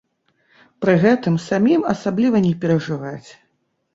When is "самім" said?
1.49-1.85